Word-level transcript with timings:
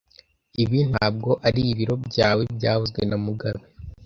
Ibi 0.63 0.79
ntabwo 0.91 1.31
ari 1.47 1.61
biro 1.77 1.95
byawe 2.07 2.43
byavuzwe 2.55 3.01
na 3.09 3.17
mugabe 3.25 3.63